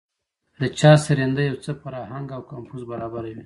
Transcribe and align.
د 0.61 0.63
چا 0.79 0.91
سرېنده 1.05 1.43
يو 1.49 1.57
څه 1.65 1.71
پر 1.81 1.93
اهنګ 2.03 2.27
او 2.35 2.41
کمپوز 2.51 2.81
برابره 2.91 3.19
وي. 3.29 3.39